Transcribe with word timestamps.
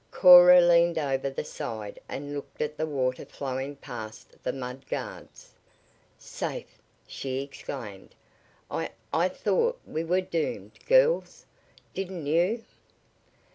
Cora 0.09 0.61
leaned 0.61 0.97
over 0.97 1.29
the 1.29 1.43
side 1.43 1.99
and 2.09 2.33
looked 2.33 2.59
at 2.59 2.75
the 2.75 2.87
water 2.87 3.23
flowing 3.23 3.75
past 3.75 4.35
the 4.41 4.51
mud 4.51 4.87
guards. 4.87 5.53
"Safe!" 6.17 6.75
she 7.05 7.43
exclaimed. 7.43 8.15
"I 8.71 8.89
I 9.13 9.29
thought 9.29 9.79
we 9.85 10.03
were 10.03 10.21
doomed, 10.21 10.79
girls. 10.87 11.45
Didn't 11.93 12.25
you?" 12.25 12.65